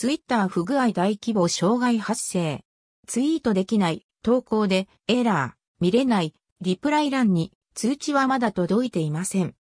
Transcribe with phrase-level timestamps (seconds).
[0.00, 2.60] ツイッター不具合大規模障害発生。
[3.08, 9.56] ツイートできない、投稿でエラー、見れない、リプライ欄に通知はまだ届いていません。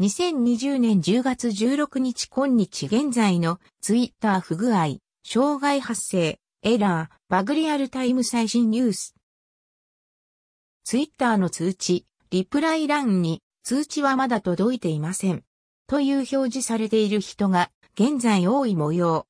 [0.00, 4.96] 2020年10月16日今日現在のツイッター不具合、
[5.26, 9.14] 障害発生、エラー、バグリアルタイム最新ニュース。
[10.84, 15.44] ツイッターの通知、リプライ欄に通知はまだ届いていません。
[15.86, 19.26] という表示されている人が現在多い模様。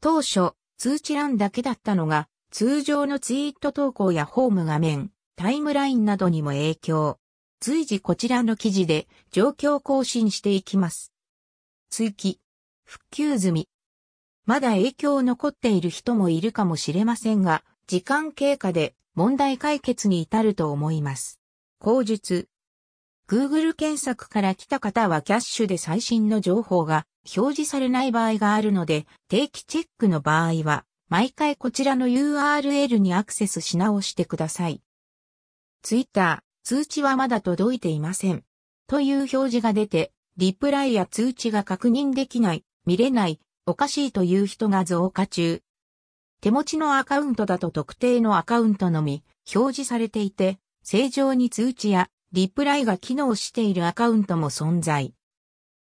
[0.00, 7.18] 当初、通知欄だけだったのが、通常のツイート投稿やホーム画面、タイムラインなどにも影響。
[7.60, 11.12] 随時こちらの記事で状況更新していきます。
[11.90, 12.40] 追記。
[12.84, 13.68] 復旧済み。
[14.44, 21.40] まだ影響残っている人もいるかもしれませんが、時間経過で問題解決に至ると思います。
[21.80, 22.48] 口述。
[23.28, 34.82] Google 検索から来た方はキャッシュで最新の情報が表示されない場合があるので、定期チェックの場合は、毎回こちらの URL にアクセスし直してください。
[35.82, 38.44] Twitter、通知はまだ届いていません。
[38.88, 45.62] という表示が出て、リプライや通知が確認できない、見れない、おかしいという人が増加中。
[46.40, 49.24] 手持ちのアカウントだと特定のアカウントのみ
[49.54, 55.14] 表示されていて、正常に通知やリプライが機能しているアカウントも存在。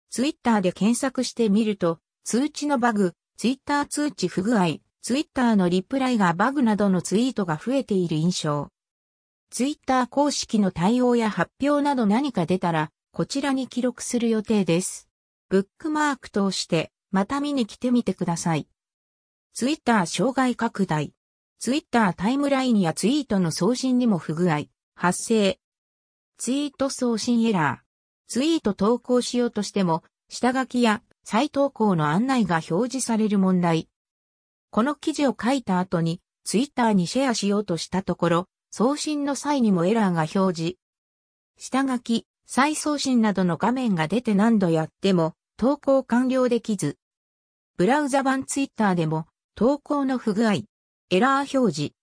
[0.09, 8.69] ツイッターで検索してみると、通知のバグ、ツイッター通知不具合、ツイッターのリプライがバグなどのツイートが増えている印象。
[9.49, 15.09] ツイッター公式の対応や発表など何か出たら、こちらに記録する予定です。
[15.47, 18.67] ブックマークとして、また見に来てみてください。
[19.53, 21.13] ツイッター障害拡大。
[21.59, 24.65] ツイッタータイムラインやツイートの送信にも不具合、
[24.95, 25.59] 発生。
[26.37, 27.88] ツイート送信エラー。
[28.29, 33.89] ツイート投稿しようとしても、下書きや再投稿の案内が表示される問題。
[34.69, 40.77] この記事を書いた後に、ツイッターにシェアしようとしたところ、送信の際にもエラーが表示。
[41.57, 46.97] 下書き、再送信などの画面が出て何度やっても投稿完了できず。
[47.77, 50.53] ブラウザ版ツイッターでも投稿の不具合、
[51.09, 51.93] エラー表示。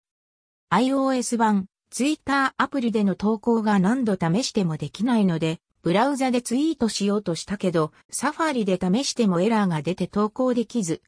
[0.73, 11.01] iOS 版ツイッターアプリでの投稿が何度試してもできないので、ブラウザでツイートしようとしたけど、 Safari で試してもエラーが出て投稿できず。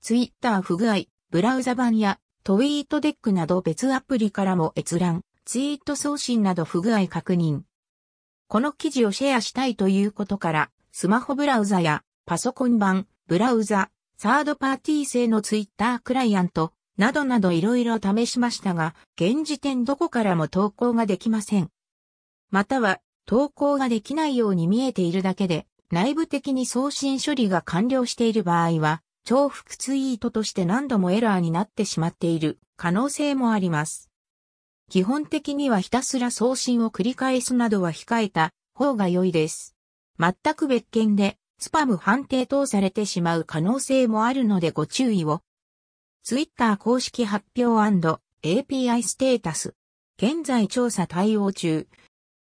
[0.00, 7.60] ツイッター不具合、ブラウザ版や TweetDeck など別アプリからも閲覧、ツイート送信など不具合確認。
[8.48, 13.88] この記事をシェアしたいということから、スマホブラウザやパソコン版、ブラウザ、
[14.18, 21.70] サードパーティー製のツイッタークライアント、などなど色々試しましたが、現時点どこからも投稿ができません。
[22.50, 34.10] または、投稿ができないように見えているだけで、内部的に送信処理が完了している場合は、重複ツイートとして何度もエラーになってしまっている可能性もあります。
[34.90, 39.76] 基本的にはひたすら送信を繰り返すなどは控えた方が良いです。
[40.18, 45.40] 全く別件でスパム判定等されてしまう可能性もあるのでご注意を。
[46.24, 49.74] Twitter 公式発表 &API ステータス。
[50.18, 51.86] 現在調査対応中。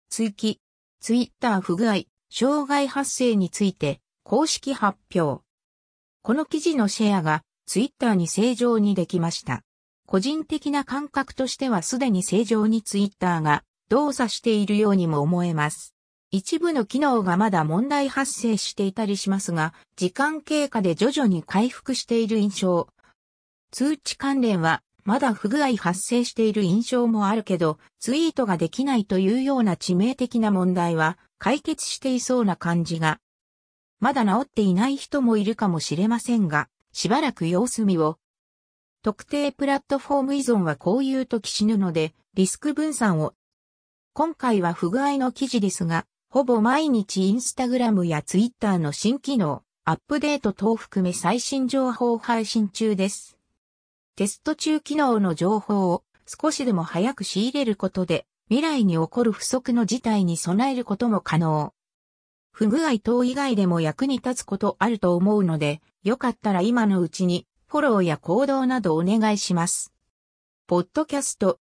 [0.08, 0.60] 追記。
[1.00, 5.44] Twitter 不具合、障害発生について公式発表。
[6.22, 9.62] この記事のシェアがツイッターに正常にできました。
[10.06, 15.94] 個人的な感覚としてはすでに正常にツイッターが動作しているようにも思えます。
[16.32, 22.88] 一部の機能がまだ問題発生していたりしますが、時間経過で徐々に回復している印象。
[23.70, 33.20] 通知関連はまだ不具合発生している印象もあるけど、ツイートができないというような致命的な問題は解決していそうな感じが
[33.98, 38.18] まだ治っていない人もいるかもしれませんが、しばらく様子見を。
[39.02, 43.32] 特定プラットフォーム依存はこういう時死ぬので、リスク分散を。
[44.12, 53.35] 今回は不具合の記事ですが、ほぼ毎日インスタグラムやツイッターの新機能、アップデート等含め最新情報配信中です。
[54.16, 61.74] テスト中機能の情報を少しでも早く仕入れることで、未来に起こる不足の事態に備えることも可能。
[62.50, 69.92] 不具合等以外でも役に立つことあると思うので、よかったら今のうちにフォローや行動などお願いします。
[70.66, 71.58] ポッドキャスト、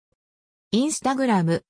[0.70, 1.64] インスタグラム、